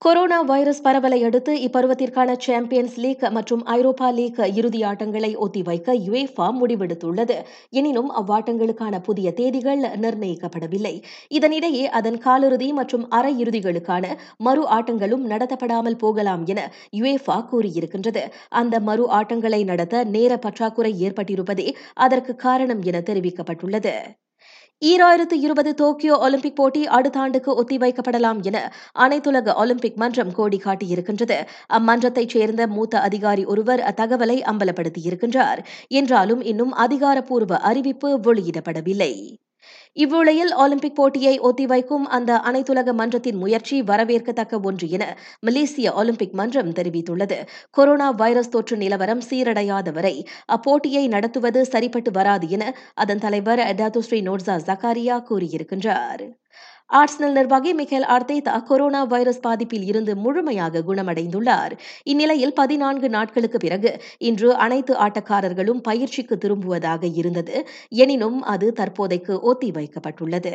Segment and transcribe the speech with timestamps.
[0.00, 7.36] Corona virus பரவலை அடுத்து இப்பருவத்திற்கான champions league மற்றும் ஐரோப்பா லீக் இறுதி ஆட்டங்களை ஒத்திவைக்க யுஏஃபா முடிவெடுத்துள்ளது.
[7.70, 10.94] எனினும் அவ்வாட்டங்களுக்கான புதிய தேதிகள் நிர்ணயிக்கப்படவில்லை.
[11.38, 18.24] இதனிடையே அதன் காலிறுதி மற்றும் அரையிறுதிகளுக்கான மறு ஆட்டங்களும் நடத்தப்படாமல் போகலாம் என யுஏஃபா கூறியிருக்கின்றது.
[18.48, 21.68] அந்த மறு ஆட்டங்களை நடத்த நேர பற்றாக்குறை ஏற்பட்டிருப்பதே
[22.06, 23.96] அதற்கு காரணம் என தெரிவிக்கப்பட்டுள்ளது.
[24.82, 31.38] ஈராயிரத்து இருபது டோக்கியோ ஒலிம்பிக் போட்டி அடுத்த ஆண்டுக்கு ஒத்திவைக்கப்படலாம் என அனைத்துலக ஒலிம்பிக் மன்றம் கோடி காட்டியிருக்கின்றது
[31.72, 35.64] அம்மன்றத்தைச் சேர்ந்த மூத்த அதிகாரி ஒருவர் அத்தகவலை அம்பலப்படுத்தியிருக்கின்றார்.
[35.88, 39.36] என்றாலும் இன்னும் அதிகாரப்பூர்வ அறிவிப்பு வெளியிடப்படவில்லை.
[39.96, 45.04] இவ்வுளையில் ஒலிம்பிக் போட்டியை ஒத்திவைக்கும் அந்த அனைத்துலக மன்றத்தின் முயற்சி வரவேற்கத்தக்க ஒன்று என
[45.40, 47.38] மலேசிய ஒலிம்பிக் மன்றம் தெரிவித்துள்ளது.
[47.70, 50.14] கொரோனா வைரஸ் தொற்று நிலவரம் சீரடையாத வரை
[50.52, 56.24] அப்போட்டியை நடத்துவது சரிப்பட்டு வராது என அதன் தலைவர் டாத்துஸ்ரீ நோர்சா ஜக்காரியா கூறியிருக்கின்றார்.
[56.90, 61.72] ஆர்ட்ஸ்னல் நிர்வாகி மிகேல் அர்த்தேதா கொரோனா வைரஸ் பாதிப்பில் இருந்து முழுமையாக குணமடைந்துள்ளார்.
[62.02, 67.68] இந்நிலையில் பதினான்கு நாட்களுக்கு பிறகு இன்று அனைத்து ஆட்டக்காரர்களும் பயிற்சிக்கு திரும்புவதாக இருந்தது.
[67.88, 70.54] எனினும் அது தற்போதைக்கு ஒத்திவைக்கப்பட்டுள்ளது.